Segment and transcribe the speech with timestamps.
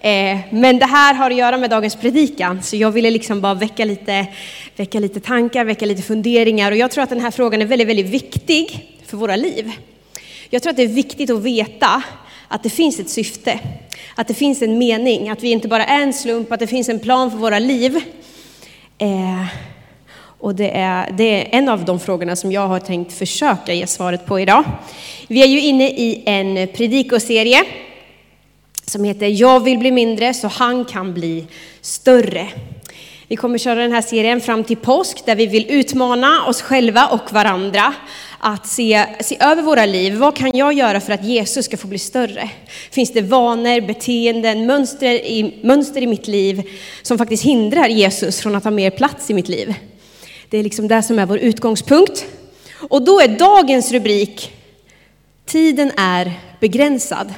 [0.00, 3.54] Eh, men det här har att göra med dagens predikan, så jag ville liksom bara
[3.54, 4.26] väcka lite,
[4.76, 6.72] väcka lite tankar, väcka lite funderingar.
[6.72, 9.72] Och jag tror att den här frågan är väldigt, väldigt viktig för våra liv.
[10.50, 12.02] Jag tror att det är viktigt att veta
[12.48, 13.60] att det finns ett syfte,
[14.14, 16.88] att det finns en mening, att vi inte bara är en slump, att det finns
[16.88, 17.96] en plan för våra liv.
[18.98, 19.46] Eh,
[20.44, 23.86] och det är, det är en av de frågorna som jag har tänkt försöka ge
[23.86, 24.64] svaret på idag.
[25.28, 27.64] Vi är ju inne i en predikoserie
[28.86, 31.46] som heter Jag vill bli mindre så han kan bli
[31.80, 32.48] större.
[33.28, 37.06] Vi kommer köra den här serien fram till påsk där vi vill utmana oss själva
[37.06, 37.94] och varandra
[38.38, 40.14] att se, se över våra liv.
[40.14, 42.50] Vad kan jag göra för att Jesus ska få bli större?
[42.90, 46.62] Finns det vanor, beteenden, mönster i, mönster i mitt liv
[47.02, 49.74] som faktiskt hindrar Jesus från att ha mer plats i mitt liv?
[50.48, 52.26] Det är liksom det som är vår utgångspunkt.
[52.88, 54.50] Och då är dagens rubrik
[55.46, 57.34] Tiden är begränsad.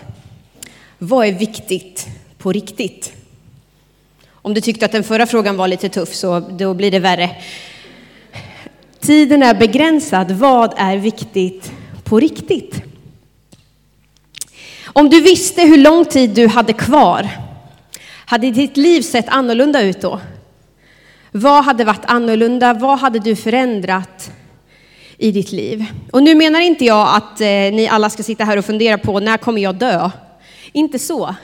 [1.09, 2.07] Vad är viktigt
[2.39, 3.13] på riktigt?
[4.31, 7.31] Om du tyckte att den förra frågan var lite tuff så då blir det värre.
[9.01, 10.31] Tiden är begränsad.
[10.31, 11.73] Vad är viktigt
[12.05, 12.83] på riktigt?
[14.85, 17.29] Om du visste hur lång tid du hade kvar,
[18.27, 20.21] hade ditt liv sett annorlunda ut då?
[21.31, 22.75] Vad hade varit annorlunda?
[22.75, 24.31] Vad hade du förändrat
[25.19, 25.85] i ditt liv?
[26.13, 29.21] Och nu menar inte jag att eh, ni alla ska sitta här och fundera på
[29.21, 30.11] när kommer jag dö?
[30.73, 31.35] Inte så.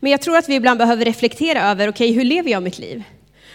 [0.00, 2.78] Men jag tror att vi ibland behöver reflektera över, okej, okay, hur lever jag mitt
[2.78, 3.02] liv?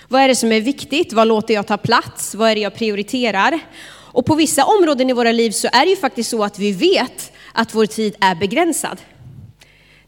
[0.08, 1.14] Vad är det som är viktigt?
[1.14, 2.36] Vad låter jag ta plats?
[2.36, 3.60] Vad är det jag prioriterar?
[3.88, 6.72] Och på vissa områden i våra liv så är det ju faktiskt så att vi
[6.72, 8.98] vet att vår tid är begränsad.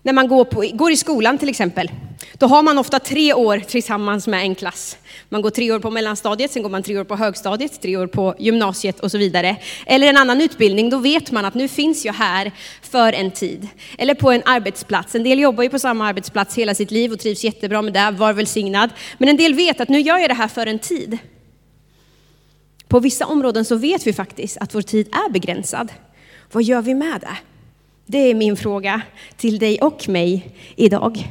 [0.08, 1.91] När man går, på, går i skolan till exempel,
[2.33, 4.97] då har man ofta tre år tillsammans med en klass.
[5.30, 8.08] Man går tre år på mellanstadiet, sen går man tre år på högstadiet, tre år
[8.08, 9.58] på gymnasiet och så vidare.
[9.86, 13.67] Eller en annan utbildning, då vet man att nu finns jag här för en tid.
[13.97, 15.16] Eller på en arbetsplats.
[15.16, 18.11] En del jobbar ju på samma arbetsplats hela sitt liv och trivs jättebra med det,
[18.17, 18.89] var välsignad.
[19.17, 21.17] Men en del vet att nu gör jag det här för en tid.
[22.88, 25.92] På vissa områden så vet vi faktiskt att vår tid är begränsad.
[26.52, 27.37] Vad gör vi med det?
[28.10, 29.02] Det är min fråga
[29.38, 31.28] till dig och mig idag.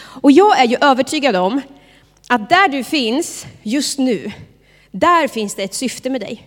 [0.00, 1.60] Och jag är ju övertygad om
[2.28, 4.32] att där du finns just nu,
[4.90, 6.44] där finns det ett syfte med dig.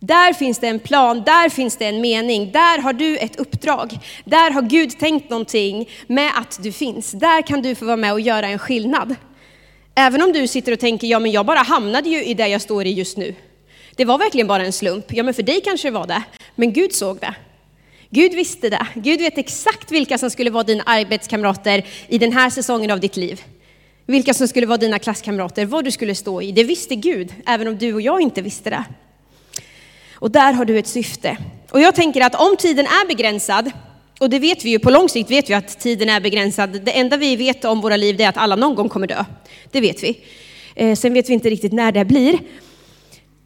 [0.00, 3.98] Där finns det en plan, där finns det en mening, där har du ett uppdrag.
[4.24, 7.12] Där har Gud tänkt någonting med att du finns.
[7.12, 9.14] Där kan du få vara med och göra en skillnad.
[9.94, 12.60] Även om du sitter och tänker, ja men jag bara hamnade ju i det jag
[12.60, 13.34] står i just nu.
[13.96, 15.12] Det var verkligen bara en slump.
[15.12, 16.22] Ja men för dig kanske det var det,
[16.54, 17.34] men Gud såg det.
[18.10, 18.86] Gud visste det.
[18.94, 23.16] Gud vet exakt vilka som skulle vara dina arbetskamrater i den här säsongen av ditt
[23.16, 23.42] liv.
[24.06, 26.52] Vilka som skulle vara dina klasskamrater, vad du skulle stå i.
[26.52, 28.84] Det visste Gud, även om du och jag inte visste det.
[30.12, 31.36] Och där har du ett syfte.
[31.70, 33.70] Och jag tänker att om tiden är begränsad,
[34.20, 36.70] och det vet vi ju, på lång sikt vet vi att tiden är begränsad.
[36.70, 39.24] Det enda vi vet om våra liv är att alla någon gång kommer dö.
[39.70, 40.20] Det vet vi.
[40.74, 42.38] Eh, sen vet vi inte riktigt när det blir.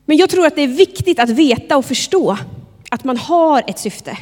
[0.06, 2.36] Men jag tror att det är viktigt att veta och förstå
[2.90, 4.18] att man har ett syfte.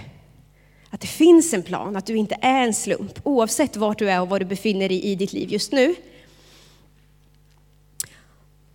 [0.91, 4.21] Att det finns en plan, att du inte är en slump, oavsett vart du är
[4.21, 5.95] och var du befinner dig i ditt liv just nu.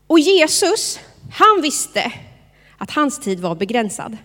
[0.07, 0.99] Och Jesus,
[1.31, 2.13] han visste
[2.77, 4.17] att hans tid var begränsad.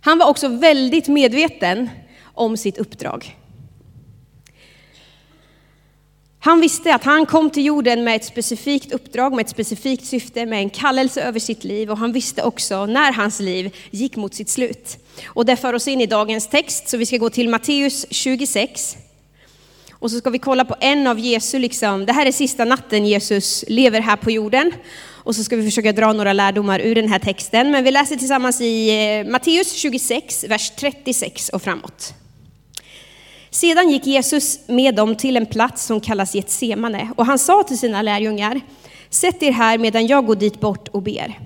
[0.00, 1.90] Han var också väldigt medveten
[2.22, 3.36] om sitt uppdrag.
[6.40, 10.46] Han visste att han kom till jorden med ett specifikt uppdrag, med ett specifikt syfte,
[10.46, 14.34] med en kallelse över sitt liv och han visste också när hans liv gick mot
[14.34, 14.98] sitt slut.
[15.26, 18.96] Och det för oss in i dagens text, så vi ska gå till Matteus 26.
[19.92, 23.06] Och så ska vi kolla på en av Jesu, liksom, det här är sista natten
[23.06, 24.72] Jesus lever här på jorden.
[25.26, 27.70] Och så ska vi försöka dra några lärdomar ur den här texten.
[27.70, 32.14] Men vi läser tillsammans i eh, Matteus 26, vers 36 och framåt.
[33.56, 37.78] Sedan gick Jesus med dem till en plats som kallas Getsemane och han sa till
[37.78, 38.60] sina lärjungar,
[39.10, 41.40] sätt er här medan jag går dit bort och ber.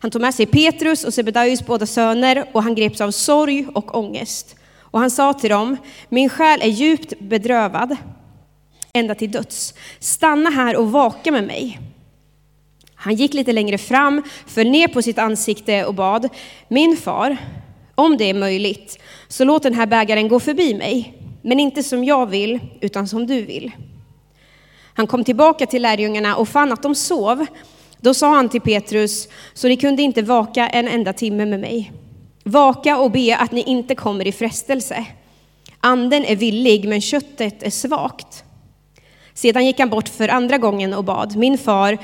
[0.00, 3.98] Han tog med sig Petrus och Sebedaios båda söner och han greps av sorg och
[3.98, 4.56] ångest.
[4.80, 5.76] Och han sa till dem,
[6.08, 7.96] min själ är djupt bedrövad
[8.92, 9.74] ända till döds.
[9.98, 11.80] Stanna här och vaka med mig.
[12.94, 16.28] Han gick lite längre fram, föll ner på sitt ansikte och bad,
[16.68, 17.36] min far,
[17.94, 18.98] om det är möjligt,
[19.28, 21.17] så låt den här bägaren gå förbi mig,
[21.48, 23.70] men inte som jag vill, utan som du vill.
[24.94, 27.46] Han kom tillbaka till lärjungarna och fann att de sov.
[28.00, 31.92] Då sa han till Petrus, så ni kunde inte vaka en enda timme med mig.
[32.44, 35.06] Vaka och be att ni inte kommer i frestelse.
[35.80, 38.44] Anden är villig, men köttet är svagt.
[39.34, 41.98] Sedan gick han bort för andra gången och bad, min far,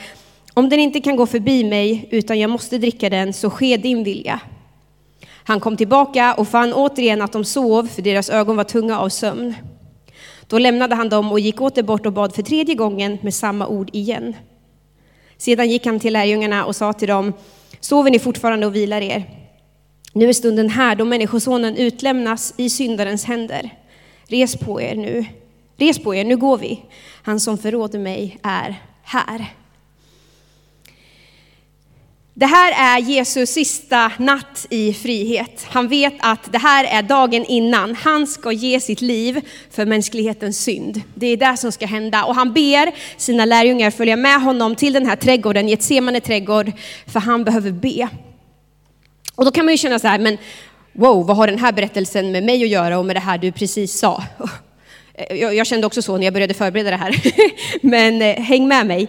[0.54, 4.04] om den inte kan gå förbi mig, utan jag måste dricka den, så ske din
[4.04, 4.40] vilja.
[5.44, 9.08] Han kom tillbaka och fann återigen att de sov, för deras ögon var tunga av
[9.08, 9.54] sömn.
[10.46, 13.66] Då lämnade han dem och gick åter bort och bad för tredje gången med samma
[13.66, 14.34] ord igen.
[15.36, 17.32] Sedan gick han till lärjungarna och sa till dem,
[17.80, 19.24] sover ni fortfarande och vilar er?
[20.12, 23.70] Nu är stunden här då Människosonen utlämnas i syndarens händer.
[24.26, 25.24] Res på er nu,
[25.76, 26.82] res på er, nu går vi.
[27.22, 29.54] Han som förråder mig är här.
[32.36, 35.66] Det här är Jesus sista natt i frihet.
[35.70, 37.94] Han vet att det här är dagen innan.
[37.94, 39.40] Han ska ge sitt liv
[39.70, 41.02] för mänsklighetens synd.
[41.14, 42.24] Det är det som ska hända.
[42.24, 46.72] Och han ber sina lärjungar följa med honom till den här trädgården, Getsemane trädgård,
[47.06, 48.08] för han behöver be.
[49.34, 50.38] Och då kan man ju känna så här, men
[50.92, 53.52] wow, vad har den här berättelsen med mig att göra och med det här du
[53.52, 54.22] precis sa?
[55.30, 57.22] Jag, jag kände också så när jag började förbereda det här.
[57.86, 59.08] men eh, häng med mig.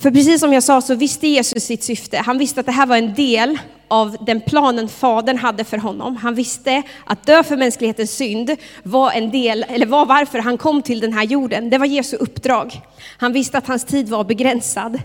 [0.00, 2.18] För precis som jag sa så visste Jesus sitt syfte.
[2.18, 3.58] Han visste att det här var en del
[3.88, 6.16] av den planen Fadern hade för honom.
[6.16, 10.82] Han visste att dö för mänsklighetens synd var en del, eller var varför han kom
[10.82, 11.70] till den här jorden.
[11.70, 12.80] Det var Jesu uppdrag.
[13.18, 15.00] Han visste att hans tid var begränsad.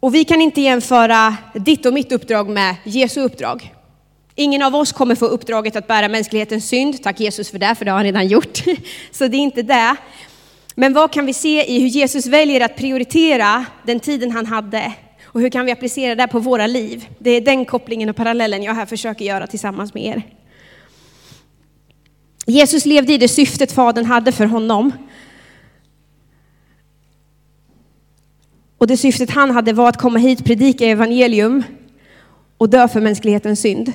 [0.00, 3.74] Och vi kan inte jämföra ditt och mitt uppdrag med Jesu uppdrag.
[4.34, 7.02] Ingen av oss kommer få uppdraget att bära mänsklighetens synd.
[7.02, 8.58] Tack Jesus för det, för det har han redan gjort.
[9.10, 9.96] Så det är inte det.
[10.80, 14.92] Men vad kan vi se i hur Jesus väljer att prioritera den tiden han hade?
[15.24, 17.08] Och hur kan vi applicera det på våra liv?
[17.18, 20.22] Det är den kopplingen och parallellen jag här försöker göra tillsammans med er.
[22.46, 24.92] Jesus levde i det syftet Fadern hade för honom.
[28.78, 31.62] Och det syftet han hade var att komma hit, predika evangelium
[32.58, 33.92] och dö för mänsklighetens synd.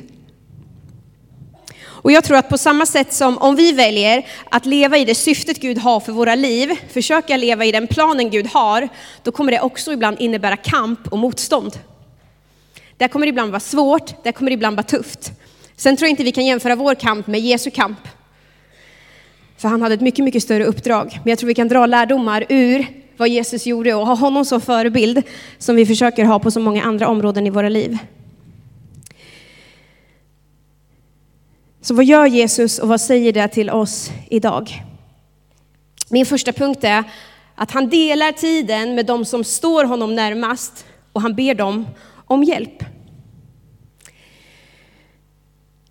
[2.06, 5.16] Och jag tror att på samma sätt som om vi väljer att leva i det
[5.16, 8.90] syftet Gud har för våra liv, försöka leva i den planen Gud har,
[9.24, 11.80] då kommer det också ibland innebära kamp och motstånd.
[12.98, 15.32] Det kommer ibland vara svårt, det kommer ibland vara tufft.
[15.76, 18.00] Sen tror jag inte vi kan jämföra vår kamp med Jesu kamp.
[19.58, 21.20] För han hade ett mycket, mycket större uppdrag.
[21.24, 22.88] Men jag tror vi kan dra lärdomar ur
[23.18, 25.24] vad Jesus gjorde och ha honom som förebild
[25.58, 27.98] som vi försöker ha på så många andra områden i våra liv.
[31.86, 34.84] Så vad gör Jesus och vad säger det till oss idag?
[36.10, 37.04] Min första punkt är
[37.56, 41.88] att han delar tiden med de som står honom närmast och han ber dem
[42.26, 42.84] om hjälp.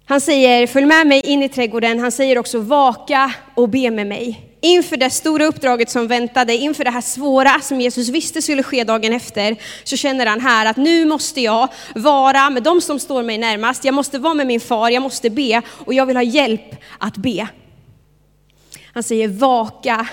[0.05, 1.99] Han säger följ med mig in i trädgården.
[1.99, 4.54] Han säger också vaka och be med mig.
[4.65, 8.85] Inför det stora uppdraget som väntade, inför det här svåra som Jesus visste skulle ske
[8.85, 13.23] dagen efter, så känner han här att nu måste jag vara med de som står
[13.23, 13.85] mig närmast.
[13.85, 17.17] Jag måste vara med min far, jag måste be och jag vill ha hjälp att
[17.17, 17.49] be.
[18.95, 20.09] Han säger vaka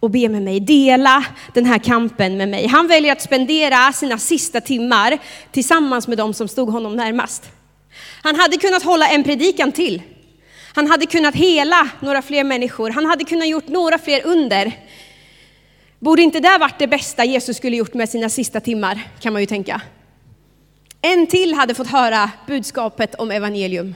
[0.00, 1.24] och be med mig, dela
[1.54, 2.66] den här kampen med mig.
[2.66, 5.18] Han väljer att spendera sina sista timmar
[5.52, 7.50] tillsammans med de som stod honom närmast.
[8.22, 10.02] Han hade kunnat hålla en predikan till.
[10.76, 12.90] Han hade kunnat hela några fler människor.
[12.90, 14.72] Han hade kunnat gjort några fler under.
[15.98, 19.42] Borde inte det varit det bästa Jesus skulle gjort med sina sista timmar, kan man
[19.42, 19.80] ju tänka.
[21.02, 23.94] En till hade fått höra budskapet om evangelium.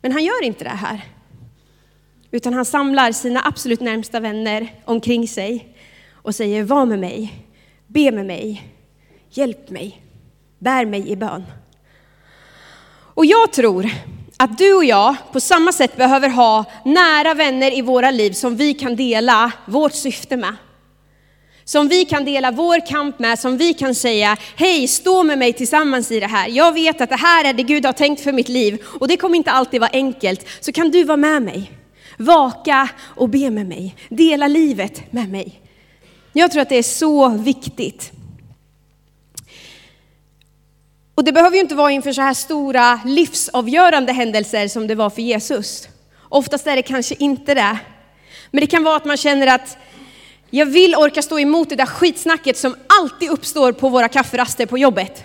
[0.00, 1.00] Men han gör inte det här.
[2.30, 5.76] Utan han samlar sina absolut närmsta vänner omkring sig
[6.12, 7.44] och säger var med mig,
[7.86, 8.62] be med mig,
[9.30, 10.02] hjälp mig,
[10.58, 11.44] bär mig i bön.
[13.14, 13.90] Och jag tror
[14.36, 18.56] att du och jag på samma sätt behöver ha nära vänner i våra liv som
[18.56, 20.56] vi kan dela vårt syfte med.
[21.64, 25.52] Som vi kan dela vår kamp med, som vi kan säga, hej stå med mig
[25.52, 26.48] tillsammans i det här.
[26.48, 29.16] Jag vet att det här är det Gud har tänkt för mitt liv och det
[29.16, 30.46] kommer inte alltid vara enkelt.
[30.60, 31.72] Så kan du vara med mig,
[32.18, 35.60] vaka och be med mig, dela livet med mig.
[36.32, 38.12] Jag tror att det är så viktigt.
[41.14, 45.10] Och det behöver ju inte vara inför så här stora livsavgörande händelser som det var
[45.10, 45.88] för Jesus.
[46.28, 47.78] Oftast är det kanske inte det.
[48.50, 49.76] Men det kan vara att man känner att
[50.50, 54.78] jag vill orka stå emot det där skitsnacket som alltid uppstår på våra kafferaster på
[54.78, 55.24] jobbet.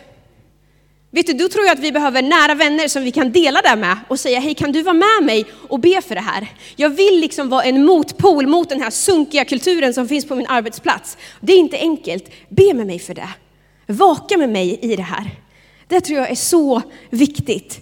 [1.12, 3.75] Vet du, då tror jag att vi behöver nära vänner som vi kan dela det
[3.75, 6.48] med och säga, hej kan du vara med mig och be för det här?
[6.75, 10.48] Jag vill liksom vara en motpol mot den här sunkiga kulturen som finns på min
[10.48, 11.17] arbetsplats.
[11.39, 13.29] Det är inte enkelt, be med mig för det.
[13.86, 15.32] Vaka med mig i det här.
[15.88, 17.79] Det tror jag är så viktigt.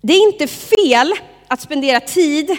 [0.00, 1.12] Det är inte fel
[1.48, 2.56] att spendera tid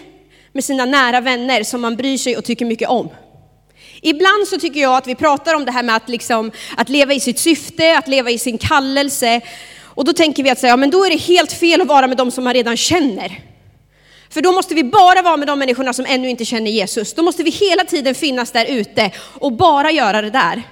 [0.51, 3.09] med sina nära vänner som man bryr sig och tycker mycket om.
[4.01, 7.13] Ibland så tycker jag att vi pratar om det här med att, liksom, att leva
[7.13, 9.41] i sitt syfte, att leva i sin kallelse.
[9.81, 12.07] Och då tänker vi att säga, ja, men då är det helt fel att vara
[12.07, 13.41] med de som man redan känner.
[14.29, 17.13] För då måste vi bara vara med de människorna som ännu inte känner Jesus.
[17.13, 20.63] Då måste vi hela tiden finnas där ute och bara göra det där.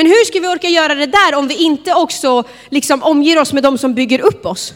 [0.00, 3.52] Men hur ska vi orka göra det där om vi inte också liksom omger oss
[3.52, 4.72] med de som bygger upp oss?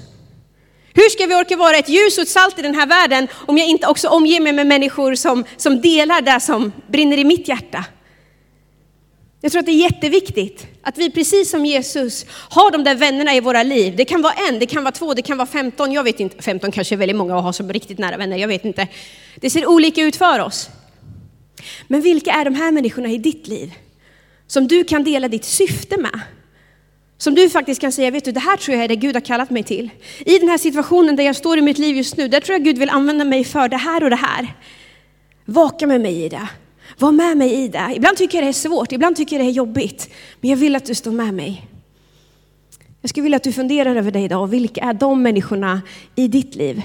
[0.94, 3.58] Hur ska vi orka vara ett ljus och ett salt i den här världen om
[3.58, 7.48] jag inte också omger mig med människor som, som delar det som brinner i mitt
[7.48, 7.84] hjärta?
[9.40, 13.34] Jag tror att det är jätteviktigt att vi precis som Jesus har de där vännerna
[13.34, 13.96] i våra liv.
[13.96, 15.92] Det kan vara en, det kan vara två, det kan vara femton.
[15.92, 18.48] Jag vet inte, femton kanske är väldigt många att ha som riktigt nära vänner, jag
[18.48, 18.88] vet inte.
[19.36, 20.68] Det ser olika ut för oss.
[21.88, 23.72] Men vilka är de här människorna i ditt liv?
[24.46, 26.20] Som du kan dela ditt syfte med?
[27.18, 29.20] Som du faktiskt kan säga, vet du, det här tror jag är det Gud har
[29.20, 29.90] kallat mig till.
[30.18, 32.64] I den här situationen där jag står i mitt liv just nu, där tror jag
[32.64, 34.54] Gud vill använda mig för det här och det här.
[35.44, 36.48] Vaka med mig i det.
[36.98, 37.92] Var med mig i det.
[37.96, 40.10] Ibland tycker jag det är svårt, ibland tycker jag det är jobbigt.
[40.40, 41.66] Men jag vill att du står med mig.
[43.00, 44.46] Jag skulle vilja att du funderar över det idag.
[44.46, 45.82] Vilka är de människorna
[46.14, 46.82] i ditt liv?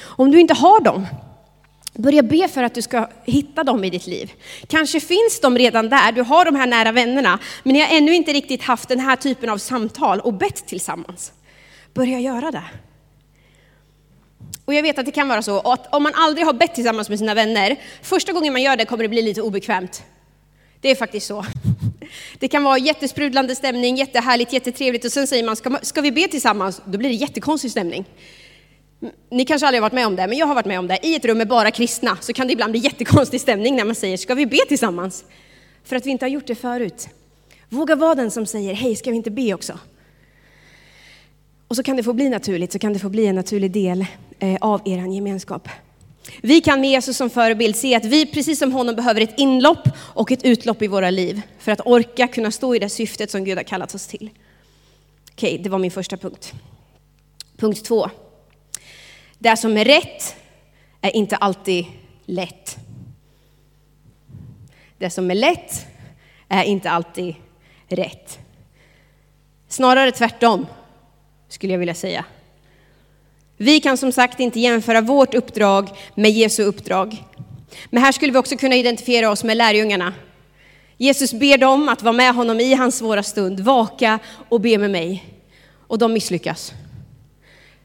[0.00, 1.06] Om du inte har dem,
[1.94, 4.32] börja be för att du ska hitta dem i ditt liv.
[4.66, 8.14] Kanske finns de redan där, du har de här nära vännerna, men ni har ännu
[8.14, 11.32] inte riktigt haft den här typen av samtal och bett tillsammans.
[11.94, 12.64] Börja göra det.
[14.64, 17.08] Och jag vet att det kan vara så att om man aldrig har bett tillsammans
[17.08, 20.02] med sina vänner, första gången man gör det kommer det bli lite obekvämt.
[20.80, 21.44] Det är faktiskt så.
[22.38, 26.28] Det kan vara jättesprudlande stämning, jättehärligt, jättetrevligt och sen säger man, ska, ska vi be
[26.28, 26.82] tillsammans?
[26.84, 28.04] Då blir det jättekonstig stämning.
[29.30, 30.98] Ni kanske aldrig har varit med om det, men jag har varit med om det.
[31.02, 33.94] I ett rum med bara kristna så kan det ibland bli jättekonstig stämning när man
[33.94, 35.24] säger, ska vi be tillsammans?
[35.84, 37.08] För att vi inte har gjort det förut.
[37.68, 39.78] Våga vara den som säger, hej, ska vi inte be också?
[41.68, 44.06] Och så kan det få bli naturligt, så kan det få bli en naturlig del
[44.38, 45.68] eh, av er gemenskap.
[46.42, 49.88] Vi kan med Jesus som förebild se att vi precis som honom behöver ett inlopp
[49.96, 53.44] och ett utlopp i våra liv för att orka kunna stå i det syftet som
[53.44, 54.30] Gud har kallat oss till.
[55.32, 56.52] Okej, det var min första punkt.
[57.56, 58.10] Punkt två.
[59.44, 60.36] Det som är rätt
[61.00, 61.86] är inte alltid
[62.26, 62.76] lätt.
[64.98, 65.86] Det som är lätt
[66.48, 67.34] är inte alltid
[67.88, 68.38] rätt.
[69.68, 70.66] Snarare tvärtom
[71.48, 72.24] skulle jag vilja säga.
[73.56, 77.24] Vi kan som sagt inte jämföra vårt uppdrag med Jesu uppdrag.
[77.90, 80.12] Men här skulle vi också kunna identifiera oss med lärjungarna.
[80.96, 84.90] Jesus ber dem att vara med honom i hans svåra stund, vaka och be med
[84.90, 85.24] mig.
[85.86, 86.72] Och de misslyckas.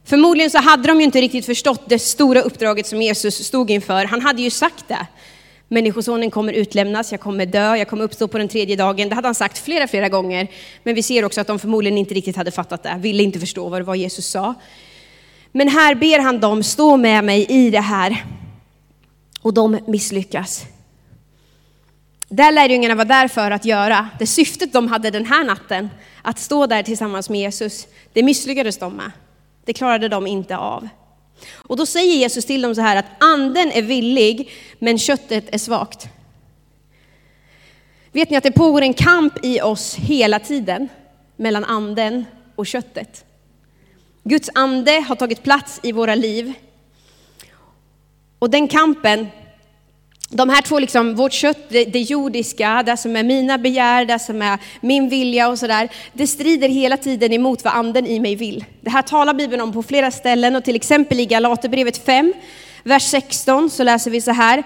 [0.05, 4.05] Förmodligen så hade de ju inte riktigt förstått det stora uppdraget som Jesus stod inför.
[4.05, 5.07] Han hade ju sagt det.
[5.71, 9.09] Människosonen kommer utlämnas, jag kommer dö, jag kommer uppstå på den tredje dagen.
[9.09, 10.47] Det hade han sagt flera, flera gånger.
[10.83, 13.69] Men vi ser också att de förmodligen inte riktigt hade fattat det, ville inte förstå
[13.69, 14.53] vad det var Jesus sa.
[15.51, 18.25] Men här ber han dem, stå med mig i det här.
[19.41, 20.65] Och de misslyckas.
[22.29, 25.89] Det lärjungarna var där för att göra, det syftet de hade den här natten,
[26.21, 29.11] att stå där tillsammans med Jesus, det misslyckades de med.
[29.65, 30.89] Det klarade de inte av.
[31.53, 35.57] Och då säger Jesus till dem så här att anden är villig, men köttet är
[35.57, 36.09] svagt.
[38.11, 40.89] Vet ni att det pågår en kamp i oss hela tiden
[41.35, 42.25] mellan anden
[42.55, 43.25] och köttet?
[44.23, 46.53] Guds ande har tagit plats i våra liv.
[48.39, 49.27] Och den kampen,
[50.31, 54.19] de här två, liksom, vårt kött, det, det jordiska, det som är mina begär, det
[54.19, 58.35] som är min vilja och sådär, det strider hela tiden emot vad anden i mig
[58.35, 58.65] vill.
[58.81, 62.33] Det här talar Bibeln om på flera ställen och till exempel i Galaterbrevet 5,
[62.83, 64.63] vers 16 så läser vi så här.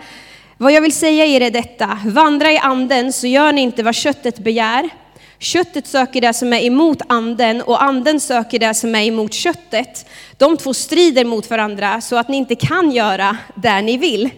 [0.58, 3.96] Vad jag vill säga er är detta, vandra i anden så gör ni inte vad
[3.96, 4.90] köttet begär.
[5.40, 10.06] Köttet söker det som är emot anden och anden söker det som är emot köttet.
[10.38, 14.30] De två strider mot varandra så att ni inte kan göra det ni vill.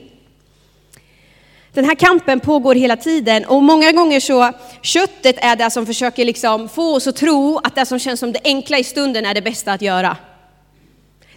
[1.75, 4.51] Den här kampen pågår hela tiden och många gånger så,
[4.81, 8.31] köttet är det som försöker liksom få oss att tro att det som känns som
[8.31, 10.17] det enkla i stunden är det bästa att göra.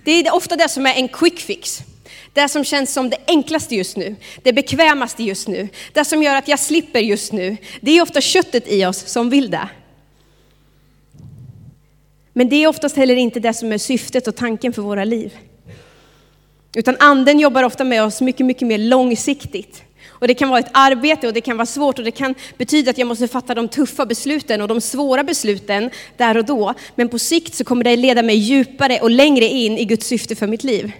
[0.04, 1.78] Det är ofta det som är en quick fix.
[2.32, 6.36] Det som känns som det enklaste just nu, det bekvämaste just nu, det som gör
[6.36, 7.56] att jag slipper just nu.
[7.80, 9.68] Det är ofta köttet i oss som vill det.
[12.32, 15.36] Men det är oftast heller inte det som är syftet och tanken för våra liv.
[16.76, 19.82] Utan anden jobbar ofta med oss mycket, mycket mer långsiktigt.
[20.20, 22.90] Och det kan vara ett arbete och det kan vara svårt och det kan betyda
[22.90, 26.74] att jag måste fatta de tuffa besluten och de svåra besluten där och då.
[26.94, 30.36] Men på sikt så kommer det leda mig djupare och längre in i Guds syfte
[30.36, 30.92] för mitt liv.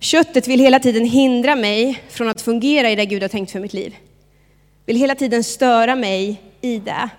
[0.00, 3.60] Köttet vill hela tiden hindra mig från att fungera i det Gud har tänkt för
[3.60, 3.96] mitt liv.
[4.86, 7.10] Vill hela tiden störa mig i det.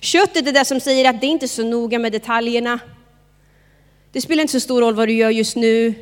[0.00, 2.78] Köttet är det som säger att det inte är så noga med detaljerna.
[4.12, 5.94] Det spelar inte så stor roll vad du gör just nu.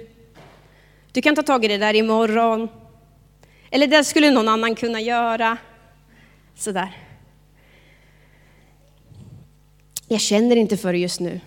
[1.12, 2.68] Du kan ta tag i det där imorgon.
[3.70, 5.56] Eller det skulle någon annan kunna göra.
[6.54, 6.96] Sådär.
[10.08, 11.40] Jag känner inte för det just nu.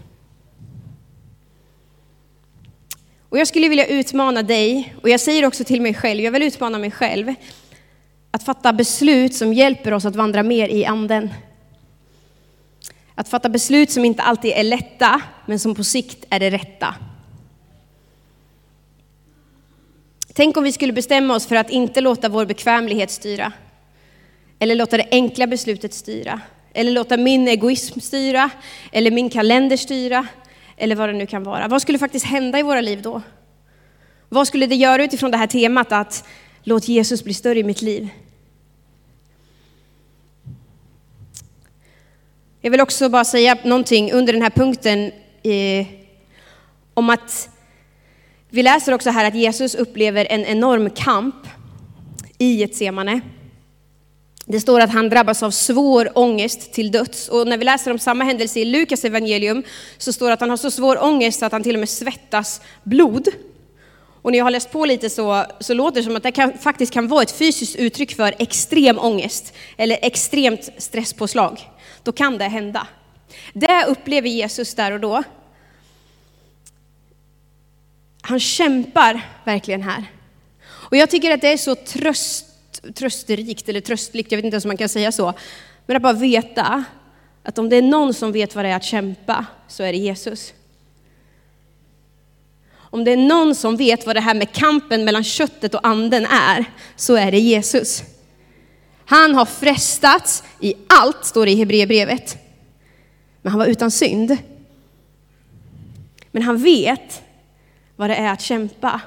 [3.30, 6.44] Och jag skulle vilja utmana dig, och jag säger också till mig själv, jag vill
[6.44, 7.34] utmana mig själv,
[8.32, 11.30] att fatta beslut som hjälper oss att vandra mer i anden.
[13.16, 16.96] Att fatta beslut som inte alltid är lätta, men som på sikt är det rätta.
[20.34, 23.52] Tänk om vi skulle bestämma oss för att inte låta vår bekvämlighet styra.
[24.60, 26.42] Eller låta det enkla beslutet styra.
[26.74, 28.50] Eller låta min egoism styra.
[28.92, 30.28] Eller min kalender styra.
[30.78, 31.68] Eller vad det nu kan vara.
[31.68, 33.22] Vad skulle faktiskt hända i våra liv då?
[34.30, 36.28] Vad skulle det göra utifrån det här temat att
[36.64, 38.10] låt Jesus bli större i mitt liv?
[42.62, 45.12] Jag vill också bara säga någonting under den här punkten
[45.44, 45.88] eh,
[46.94, 47.50] om att
[48.54, 51.36] vi läser också här att Jesus upplever en enorm kamp
[52.38, 53.22] i Getsemane.
[54.46, 57.30] Det står att han drabbas av svår ångest till döds.
[57.30, 59.64] Och när vi läser om samma händelse i Lukas evangelium
[59.98, 62.62] så står det att han har så svår ångest att han till och med svettas
[62.84, 63.28] blod.
[64.22, 66.58] Och när jag har läst på lite så, så låter det som att det kan,
[66.58, 71.70] faktiskt kan vara ett fysiskt uttryck för extrem ångest eller extremt stresspåslag.
[72.04, 72.88] Då kan det hända.
[73.54, 75.24] Det upplever Jesus där och då.
[78.26, 80.06] Han kämpar verkligen här.
[80.66, 82.46] Och jag tycker att det är så tröst,
[82.96, 85.34] trösterikt, eller tröstligt, jag vet inte ens om man kan säga så.
[85.86, 86.84] Men att bara veta
[87.44, 89.98] att om det är någon som vet vad det är att kämpa, så är det
[89.98, 90.54] Jesus.
[92.76, 96.26] Om det är någon som vet vad det här med kampen mellan köttet och anden
[96.26, 96.66] är,
[96.96, 98.04] så är det Jesus.
[99.06, 102.38] Han har frestats i allt, står det i Hebreerbrevet.
[103.42, 104.38] Men han var utan synd.
[106.32, 107.22] Men han vet
[107.96, 109.02] vad det är att kämpa.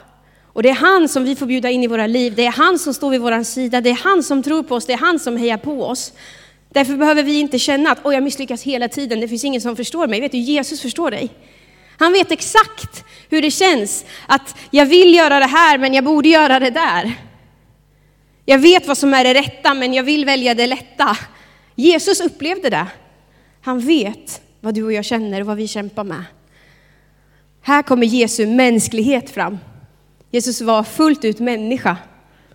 [0.53, 2.35] Och det är han som vi får bjuda in i våra liv.
[2.37, 3.81] Det är han som står vid vår sida.
[3.81, 4.87] Det är han som tror på oss.
[4.87, 6.13] Det är han som hejar på oss.
[6.69, 9.21] Därför behöver vi inte känna att jag misslyckas hela tiden.
[9.21, 10.21] Det finns ingen som förstår mig.
[10.21, 11.31] Vet du, Jesus förstår dig.
[11.99, 16.29] Han vet exakt hur det känns att jag vill göra det här, men jag borde
[16.29, 17.13] göra det där.
[18.45, 21.17] Jag vet vad som är det rätta, men jag vill välja det lätta.
[21.75, 22.87] Jesus upplevde det.
[23.63, 26.25] Han vet vad du och jag känner och vad vi kämpar med.
[27.67, 29.59] Här kommer Jesu mänsklighet fram.
[30.31, 31.97] Jesus var fullt ut människa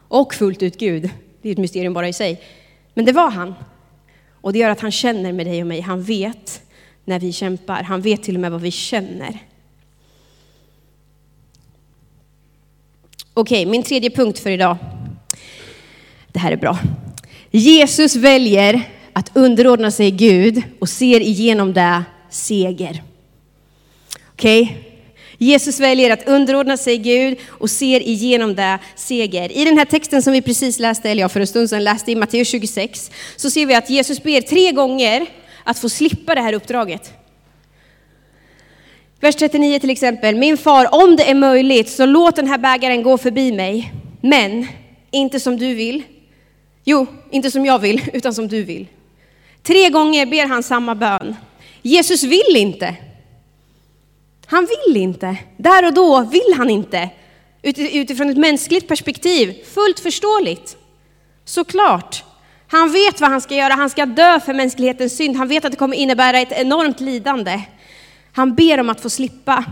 [0.08, 1.10] och fullt ut Gud.
[1.41, 2.41] Det är ett mysterium bara i sig.
[2.93, 3.54] Men det var han.
[4.41, 5.82] Och det gör att han känner med dig och mig.
[5.82, 6.62] Han vet
[7.06, 7.84] när vi kämpar.
[7.84, 9.39] Han vet till och med vad vi känner.
[13.34, 14.78] Okej, min tredje punkt för idag.
[16.28, 16.80] Det här är bra.
[17.52, 23.04] Jesus väljer att underordna sig Gud och ser igenom det seger.
[24.32, 24.88] Okej?
[25.43, 29.51] Jesus väljer att underordna sig Gud och ser igenom det seger.
[29.51, 32.12] I den här texten som vi precis läste, eller jag för en stund sedan läste
[32.12, 35.25] i Matteus 26, så ser vi att Jesus ber tre gånger
[35.63, 37.13] att få slippa det här uppdraget.
[39.19, 40.36] Vers 39 till exempel.
[40.36, 43.93] Min far, om det är möjligt så låt den här bägaren gå förbi mig.
[44.21, 44.67] Men
[45.12, 46.04] inte som du vill.
[46.84, 48.88] Jo, inte som jag vill, utan som du vill.
[49.63, 51.36] Tre gånger ber han samma bön.
[51.82, 52.95] Jesus vill inte.
[54.51, 55.37] Han vill inte.
[55.57, 57.09] Där och då vill han inte.
[57.61, 60.77] Utifrån ett mänskligt perspektiv, fullt förståeligt.
[61.45, 62.23] Såklart.
[62.67, 65.35] Han vet vad han ska göra, han ska dö för mänsklighetens synd.
[65.35, 67.61] Han vet att det kommer innebära ett enormt lidande.
[68.33, 69.65] Han ber om att få slippa.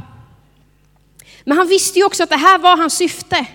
[1.43, 3.45] Men han visste ju också att det här var hans syfte.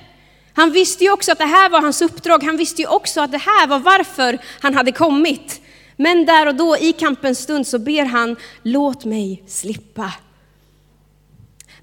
[0.54, 2.44] Han visste ju också att det här var hans uppdrag.
[2.44, 5.60] Han visste ju också att det här var varför han hade kommit.
[5.96, 10.12] Men där och då i kampens stund så ber han, låt mig slippa.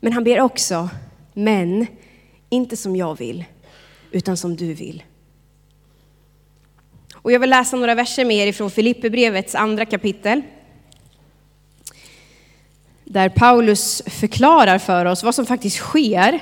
[0.04, 0.90] Men han ber också,
[1.34, 1.88] men
[2.50, 3.46] inte som jag vill,
[4.12, 5.04] utan som du vill.
[7.16, 10.42] Och jag vill läsa några verser med er ifrån Filipperbrevets andra kapitel.
[13.04, 16.40] Där Paulus förklarar för oss vad som faktiskt sker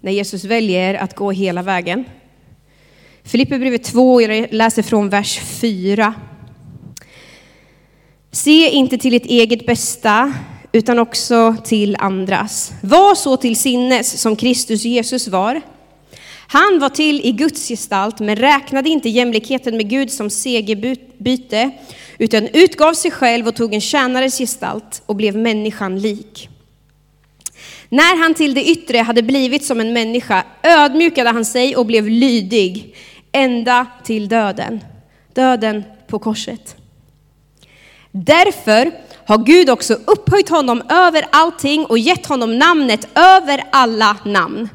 [0.00, 2.04] när Jesus väljer att gå hela vägen.
[3.22, 6.14] Filipperbrevet 2, jag läser från vers 4.
[8.30, 10.32] Se inte till ert eget bästa,
[10.72, 12.72] utan också till andras.
[12.80, 15.60] Var så till sinnes som Kristus Jesus var.
[16.46, 21.70] Han var till i Guds gestalt, men räknade inte jämlikheten med Gud som segerbyte,
[22.18, 26.48] utan utgav sig själv och tog en tjänares gestalt och blev människan lik.
[27.88, 32.08] När han till det yttre hade blivit som en människa ödmjukade han sig och blev
[32.08, 32.94] lydig
[33.32, 34.80] ända till döden.
[35.34, 36.76] Döden på korset.
[38.10, 38.92] Därför
[39.32, 44.68] har Gud också upphöjt honom över allting och gett honom namnet över alla namn.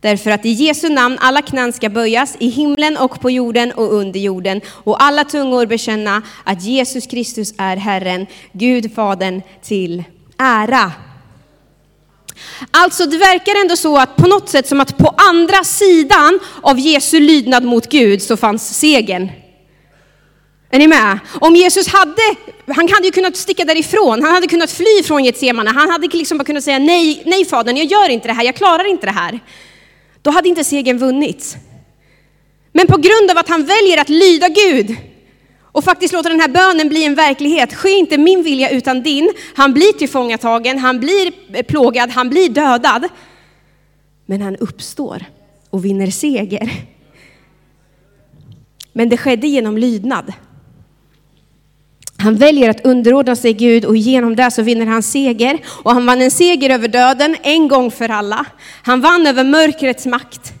[0.00, 3.92] Därför att i Jesu namn alla knän ska böjas i himlen och på jorden och
[3.92, 10.04] under jorden och alla tungor bekänna att Jesus Kristus är Herren, Gud Fadern till
[10.38, 10.92] ära.
[12.70, 16.78] Alltså det verkar ändå så att på något sätt som att på andra sidan av
[16.78, 19.28] Jesu lydnad mot Gud så fanns segern.
[20.74, 21.18] Är ni med?
[21.40, 22.22] Om Jesus hade,
[22.66, 26.38] han hade ju kunnat sticka därifrån, han hade kunnat fly från Getsemane, han hade liksom
[26.38, 29.12] bara kunnat säga nej, nej fadern, jag gör inte det här, jag klarar inte det
[29.12, 29.40] här.
[30.22, 31.56] Då hade inte segern vunnits.
[32.72, 34.96] Men på grund av att han väljer att lyda Gud
[35.72, 37.74] och faktiskt låta den här bönen bli en verklighet.
[37.74, 39.32] Ske inte min vilja utan din.
[39.54, 43.08] Han blir tillfångatagen, han blir plågad, han blir dödad.
[44.26, 45.24] Men han uppstår
[45.70, 46.72] och vinner seger.
[48.92, 50.32] Men det skedde genom lydnad.
[52.22, 55.58] Han väljer att underordna sig Gud och genom det så vinner han seger.
[55.66, 58.46] Och han vann en seger över döden en gång för alla.
[58.82, 60.52] Han vann över mörkrets makt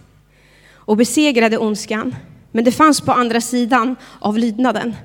[0.74, 2.16] och besegrade ondskan.
[2.52, 4.96] Men det fanns på andra sidan av lydnaden.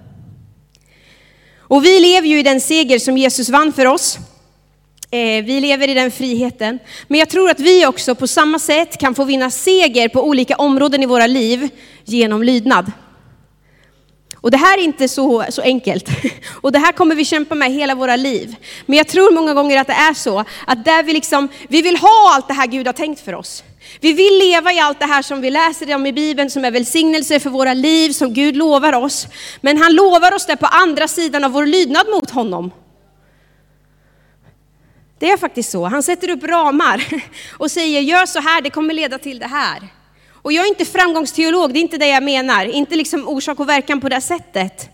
[1.60, 4.17] Och vi lever ju i den seger som Jesus vann för oss.
[5.12, 6.80] Eh, vi lever i den friheten.
[7.08, 10.56] Men jag tror att vi också på samma sätt kan få vinna seger på olika
[10.56, 11.70] områden i våra liv
[12.06, 12.91] genom lydnad.
[14.47, 16.10] Och det här är inte så, så enkelt.
[16.62, 18.55] Och det här kommer vi kämpa med hela våra liv.
[18.86, 21.97] Men jag tror många gånger att det är så, att där vi liksom, vi vill
[21.97, 23.63] ha allt det här Gud har tänkt för oss.
[23.99, 26.71] Vi vill leva i allt det här som vi läser om i Bibeln, som är
[26.71, 29.27] välsignelse för våra liv, som Gud lovar oss.
[29.62, 32.71] Men han lovar oss det på andra sidan av vår lydnad mot honom.
[35.19, 35.86] Det är faktiskt så.
[35.86, 37.21] Han sätter upp ramar
[37.57, 39.96] och säger gör så här, det kommer leda till det här.
[40.41, 42.65] Och jag är inte framgångsteolog, det är inte det jag menar.
[42.65, 44.89] Inte liksom orsak och verkan på det sättet.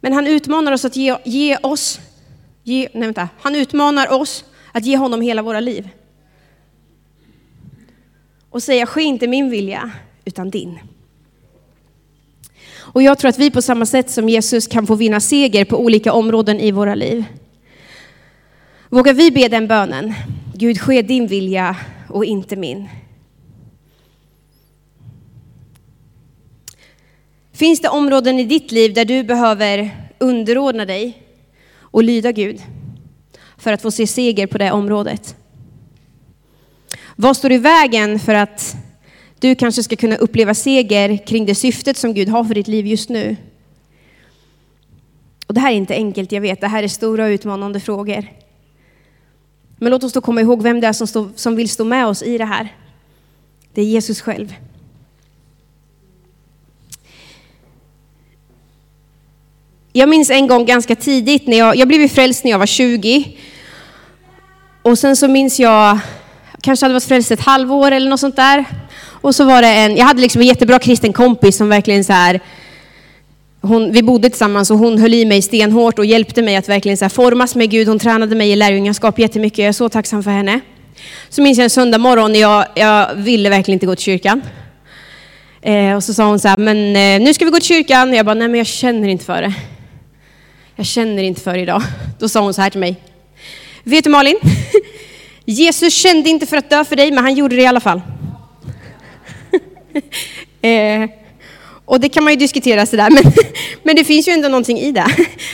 [0.00, 2.00] Men han utmanar oss att ge, ge oss,
[2.62, 5.88] ge, nej vänta, han utmanar oss att ge honom hela våra liv
[8.52, 9.90] och säga ske inte min vilja
[10.24, 10.78] utan din.
[12.74, 15.80] Och jag tror att vi på samma sätt som Jesus kan få vinna seger på
[15.80, 17.24] olika områden i våra liv.
[18.88, 20.14] Vågar vi be den bönen?
[20.54, 21.76] Gud, ske din vilja
[22.08, 22.88] och inte min.
[27.62, 31.22] Finns det områden i ditt liv där du behöver underordna dig
[31.78, 32.62] och lyda Gud
[33.58, 35.36] för att få se seger på det området?
[37.16, 38.76] Vad står i vägen för att
[39.38, 42.86] du kanske ska kunna uppleva seger kring det syftet som Gud har för ditt liv
[42.86, 43.36] just nu?
[45.46, 46.60] Och det här är inte enkelt, jag vet.
[46.60, 48.26] Det här är stora och utmanande frågor.
[49.76, 52.06] Men låt oss då komma ihåg vem det är som, stå, som vill stå med
[52.06, 52.76] oss i det här.
[53.74, 54.54] Det är Jesus själv.
[59.94, 63.36] Jag minns en gång ganska tidigt, när jag, jag blev frälst när jag var 20.
[64.82, 65.98] Och sen så minns jag
[66.60, 68.64] kanske hade varit frälst ett halvår eller något sånt där.
[69.04, 72.12] Och så var det en, jag hade liksom en jättebra kristen kompis som verkligen så
[72.12, 72.40] här,
[73.60, 76.96] hon, vi bodde tillsammans och hon höll i mig stenhårt och hjälpte mig att verkligen
[76.96, 77.88] så formas med Gud.
[77.88, 79.58] Hon tränade mig i lärjungaskap jättemycket.
[79.58, 80.60] Jag är så tacksam för henne.
[81.28, 84.42] Så minns jag en söndag morgon när jag, jag ville verkligen inte gå till kyrkan.
[85.62, 88.14] Eh, och så sa hon så här, men eh, nu ska vi gå till kyrkan.
[88.14, 89.54] Jag bara, nej men jag känner inte för det.
[90.82, 91.82] Jag känner inte för idag.
[92.18, 92.96] Då sa hon så här till mig.
[93.84, 94.36] Vet du Malin?
[95.44, 98.00] Jesus kände inte för att dö för dig, men han gjorde det i alla fall.
[100.62, 101.10] eh,
[101.84, 103.32] och det kan man ju diskutera sådär, men,
[103.82, 105.06] men det finns ju ändå någonting i det.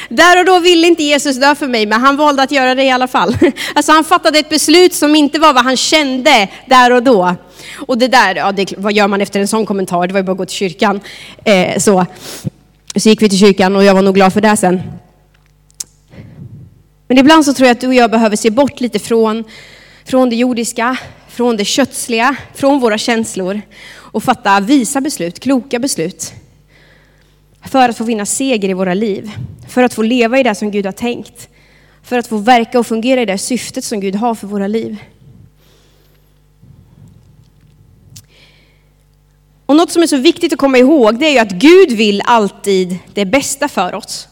[0.08, 2.84] Där och då ville inte Jesus dö för mig, men han valde att göra det
[2.84, 3.36] i alla fall.
[3.74, 7.34] Alltså han fattade ett beslut som inte var vad han kände där och då.
[7.76, 10.06] Och det där, ja, det, vad gör man efter en sån kommentar?
[10.06, 11.00] Det var ju bara att gå till kyrkan.
[11.44, 12.06] Eh, så.
[12.96, 14.82] så gick vi till kyrkan och jag var nog glad för det sen.
[17.08, 19.44] Men ibland så tror jag att du och jag behöver se bort lite från
[20.08, 23.60] från det jordiska, från det kötsliga, från våra känslor
[23.94, 26.32] och fatta visa beslut, kloka beslut.
[27.70, 29.30] För att få vinna seger i våra liv,
[29.68, 31.48] för att få leva i det som Gud har tänkt,
[32.02, 34.96] för att få verka och fungera i det syftet som Gud har för våra liv.
[39.66, 42.22] Och något som är så viktigt att komma ihåg, det är ju att Gud vill
[42.24, 44.28] alltid det bästa för oss.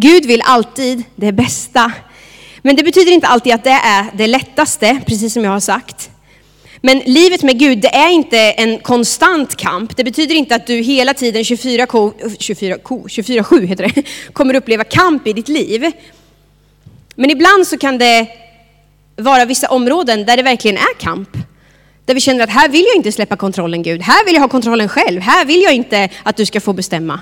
[0.00, 1.92] Gud vill alltid det bästa
[2.62, 6.10] men det betyder inte alltid att det är det lättaste, precis som jag har sagt.
[6.80, 9.96] Men livet med Gud, det är inte en konstant kamp.
[9.96, 14.02] Det betyder inte att du hela tiden 24 ko, 24 ko, 24 7 heter det,
[14.32, 15.92] kommer uppleva kamp i ditt liv.
[17.14, 18.26] Men ibland så kan det
[19.16, 21.28] vara vissa områden där det verkligen är kamp.
[22.04, 24.48] Där vi känner att här vill jag inte släppa kontrollen Gud, här vill jag ha
[24.48, 27.20] kontrollen själv, här vill jag inte att du ska få bestämma.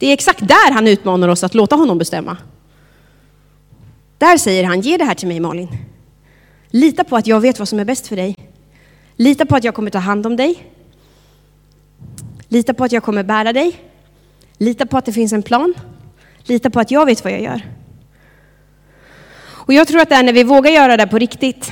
[0.00, 2.36] Det är exakt där han utmanar oss att låta honom bestämma.
[4.18, 5.68] Där säger han, ge det här till mig Malin.
[6.70, 8.36] Lita på att jag vet vad som är bäst för dig.
[9.16, 10.72] Lita på att jag kommer ta hand om dig.
[12.48, 13.80] Lita på att jag kommer bära dig.
[14.58, 15.74] Lita på att det finns en plan.
[16.44, 17.62] Lita på att jag vet vad jag gör.
[19.42, 21.70] Och jag tror att det är när vi vågar göra det på riktigt.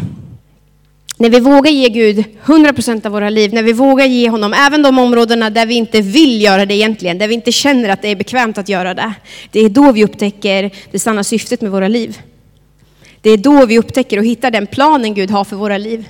[1.21, 4.83] När vi vågar ge Gud 100% av våra liv, när vi vågar ge honom även
[4.83, 8.09] de områdena där vi inte vill göra det egentligen, där vi inte känner att det
[8.09, 9.15] är bekvämt att göra det.
[9.51, 12.19] Det är då vi upptäcker det sanna syftet med våra liv.
[13.21, 16.09] Det är då vi upptäcker och hittar den planen Gud har för våra liv.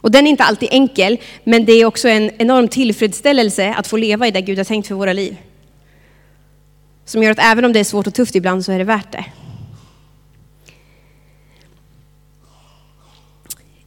[0.00, 3.96] Och den är inte alltid enkel, men det är också en enorm tillfredsställelse att få
[3.96, 5.36] leva i det Gud har tänkt för våra liv.
[7.04, 9.12] Som gör att även om det är svårt och tufft ibland så är det värt
[9.12, 9.24] det.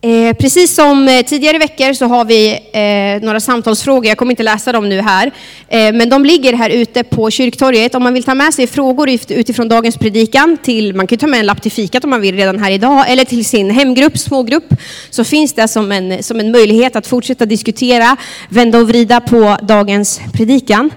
[0.04, 4.06] Eh, precis som eh, tidigare veckor så har vi eh, några samtalsfrågor.
[4.06, 5.32] Jag kommer inte läsa dem nu här,
[5.68, 7.96] eh, men de ligger här ute på kyrktorget.
[7.96, 11.40] Om man vill ta med sig frågor utifrån dagens predikan, till, man kan ta med
[11.40, 14.74] en lapp till fikat om man vill redan här idag, eller till sin hemgrupp, smågrupp,
[15.10, 18.18] så finns det som en, som en möjlighet att fortsätta diskutera,
[18.50, 20.92] vända och vrida på dagens predikan.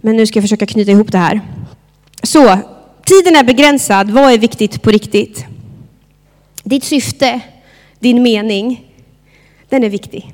[0.00, 1.40] Men nu ska jag försöka knyta ihop det här.
[2.22, 2.58] Så,
[3.06, 4.10] tiden är begränsad.
[4.10, 5.53] Vad är viktigt på riktigt?
[6.64, 7.40] Ditt syfte,
[7.98, 8.90] din mening,
[9.68, 10.32] den är viktig.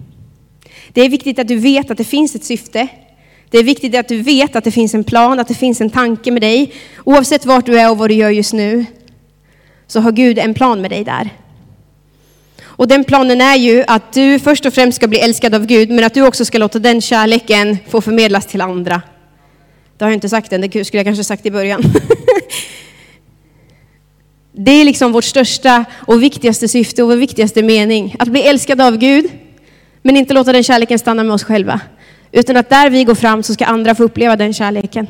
[0.92, 2.88] Det är viktigt att du vet att det finns ett syfte.
[3.50, 5.90] Det är viktigt att du vet att det finns en plan, att det finns en
[5.90, 6.72] tanke med dig.
[7.04, 8.86] Oavsett vart du är och vad du gör just nu,
[9.86, 11.30] så har Gud en plan med dig där.
[12.62, 15.90] Och den planen är ju att du först och främst ska bli älskad av Gud,
[15.90, 19.02] men att du också ska låta den kärleken få förmedlas till andra.
[19.98, 21.82] Det har jag inte sagt än, det skulle jag kanske sagt i början.
[24.52, 28.16] Det är liksom vårt största och viktigaste syfte och vår viktigaste mening.
[28.18, 29.30] Att bli älskad av Gud,
[30.02, 31.80] men inte låta den kärleken stanna med oss själva.
[32.32, 35.06] Utan att där vi går fram så ska andra få uppleva den kärleken.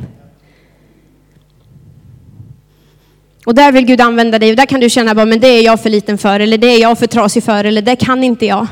[3.45, 5.63] Och där vill Gud använda dig och där kan du känna bara, men det är
[5.65, 8.47] jag för liten för, eller det är jag för trasig för, eller det kan inte
[8.47, 8.67] jag.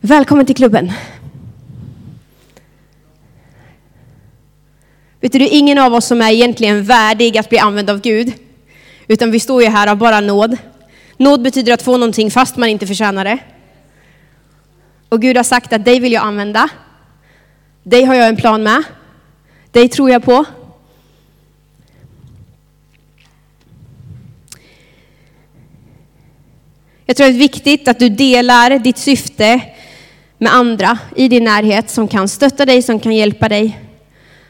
[0.00, 0.92] Välkommen till klubben.
[5.20, 8.00] Vet du, det är ingen av oss som är egentligen värdig att bli använd av
[8.00, 8.32] Gud.
[9.10, 10.56] Utan vi står ju här av bara nåd.
[11.16, 13.38] Nåd betyder att få någonting fast man inte förtjänar det.
[15.08, 16.68] Och Gud har sagt att dig vill jag använda.
[17.82, 18.82] Dig har jag en plan med.
[19.72, 20.44] Dig tror jag på.
[27.06, 29.60] Jag tror det är viktigt att du delar ditt syfte
[30.38, 33.80] med andra i din närhet som kan stötta dig, som kan hjälpa dig.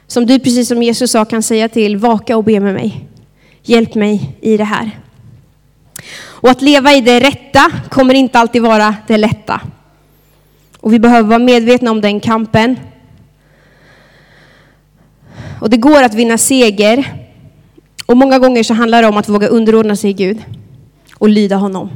[0.07, 3.07] Som du, precis som Jesus sa, kan säga till, vaka och be med mig.
[3.63, 4.99] Hjälp mig i det här.
[6.23, 9.61] Och att leva i det rätta kommer inte alltid vara det lätta.
[10.81, 12.77] Och vi behöver vara medvetna om den kampen.
[15.61, 17.15] Och det går att vinna seger.
[18.07, 20.45] Och många gånger så handlar det om att våga underordna sig Gud
[21.15, 21.91] och lyda honom.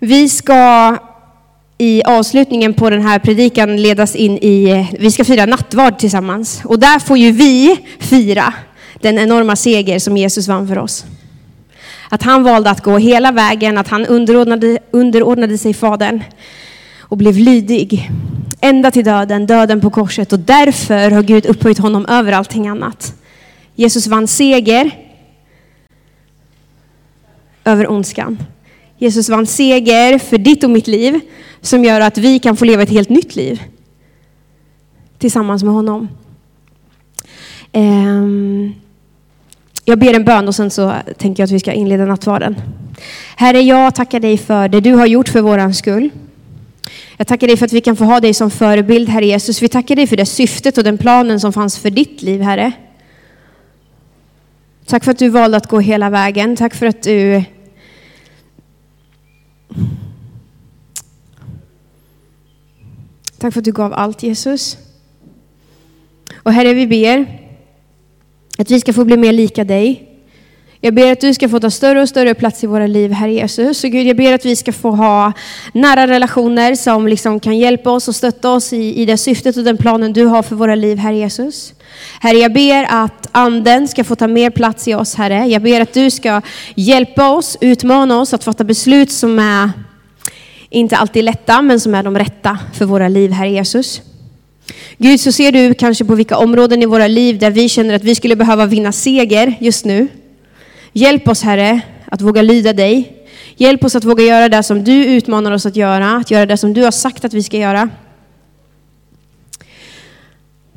[0.00, 0.96] Vi ska
[1.78, 6.60] i avslutningen på den här predikan ledas in i, eh, vi ska fira nattvard tillsammans.
[6.64, 8.54] Och där får ju vi fira
[9.00, 11.04] den enorma seger som Jesus vann för oss.
[12.08, 16.22] Att han valde att gå hela vägen, att han underordnade, underordnade sig Fadern
[17.00, 18.10] och blev lydig.
[18.60, 20.32] Ända till döden, döden på korset.
[20.32, 23.14] Och därför har Gud upphöjt honom över allting annat.
[23.74, 24.90] Jesus vann seger
[27.64, 28.38] över ondskan.
[28.98, 31.20] Jesus vann seger för ditt och mitt liv
[31.60, 33.62] som gör att vi kan få leva ett helt nytt liv
[35.18, 36.08] tillsammans med honom.
[37.72, 38.74] Ehm,
[39.84, 42.56] jag ber en bön och sen så tänker jag att vi ska inleda nattvarden.
[43.36, 46.10] Herre, jag tackar dig för det du har gjort för våran skull.
[47.16, 49.62] Jag tackar dig för att vi kan få ha dig som förebild, Herre Jesus.
[49.62, 52.72] Vi tackar dig för det syftet och den planen som fanns för ditt liv, Herre.
[54.86, 56.56] Tack för att du valde att gå hela vägen.
[56.56, 57.44] Tack för att du
[63.38, 64.76] Tack för att du gav allt Jesus.
[66.36, 67.26] Och Herre, vi ber
[68.58, 70.04] att vi ska få bli mer lika dig.
[70.80, 73.32] Jag ber att du ska få ta större och större plats i våra liv, Herre
[73.32, 73.84] Jesus.
[73.84, 75.32] Och Gud, jag ber att vi ska få ha
[75.74, 79.64] nära relationer som liksom kan hjälpa oss och stötta oss i, i det syftet och
[79.64, 81.74] den planen du har för våra liv, Herre Jesus.
[82.20, 85.46] Herre, jag ber att anden ska få ta mer plats i oss, Herre.
[85.46, 86.42] Jag ber att du ska
[86.74, 89.70] hjälpa oss, utmana oss att fatta beslut som är
[90.70, 94.02] inte alltid lätta, men som är de rätta för våra liv, Herre Jesus.
[94.98, 98.04] Gud, så ser du kanske på vilka områden i våra liv där vi känner att
[98.04, 100.08] vi skulle behöva vinna seger just nu.
[100.92, 103.12] Hjälp oss, Herre, att våga lyda dig.
[103.56, 106.56] Hjälp oss att våga göra det som du utmanar oss att göra, att göra det
[106.56, 107.90] som du har sagt att vi ska göra.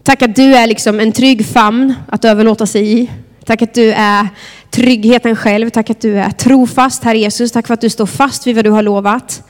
[0.04, 3.10] Tack att du är liksom en trygg famn att överlåta sig i.
[3.46, 4.28] Tack att du är
[4.70, 5.70] tryggheten själv.
[5.70, 7.52] Tack att du är trofast, Herre Jesus.
[7.52, 9.44] Tack för att du står fast vid vad du har lovat.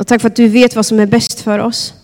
[0.00, 1.94] Och tack för att du vet vad som är bäst för oss.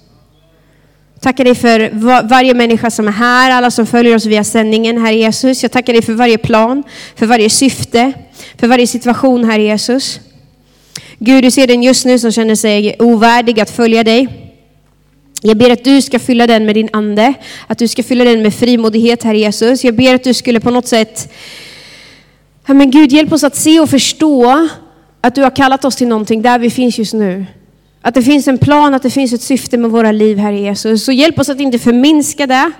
[1.21, 1.91] Tackar dig för
[2.29, 5.63] varje människa som är här, alla som följer oss via sändningen, Herre Jesus.
[5.63, 6.83] Jag tackar dig för varje plan,
[7.15, 8.13] för varje syfte,
[8.59, 10.21] för varje situation, Herre Jesus.
[11.19, 14.29] Gud, du ser den just nu som känner sig ovärdig att följa dig.
[15.43, 17.35] Jag ber att du ska fylla den med din ande,
[17.67, 19.85] att du ska fylla den med frimodighet, Herre Jesus.
[19.85, 21.33] Jag ber att du skulle på något sätt,
[22.67, 24.69] men Gud, hjälp oss att se och förstå
[25.21, 27.47] att du har kallat oss till någonting där vi finns just nu.
[28.07, 31.05] Att det finns en plan, att det finns ett syfte med våra liv, Herre Jesus.
[31.05, 32.73] Så hjälp oss att inte förminska det.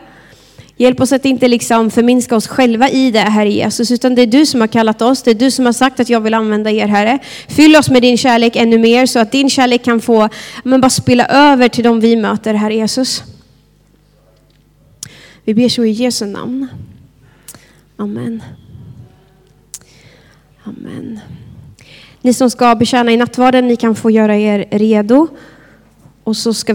[0.77, 4.27] Hjälp oss att inte liksom förminska oss själva i det, Herre Jesus, utan det är
[4.27, 5.23] du som har kallat oss.
[5.23, 7.19] Det är du som har sagt att jag vill använda er, Herre.
[7.49, 10.29] Fyll oss med din kärlek ännu mer så att din kärlek kan få
[10.65, 13.23] men bara spilla över till de vi möter, Herre Jesus.
[15.45, 16.69] Vi ber så i Jesu namn.
[17.97, 18.43] Amen.
[20.65, 21.21] Amen.
[22.27, 25.29] Ni som ska betjäna i nattvarden, ni kan få göra er redo.
[26.25, 26.75] Och så ska vi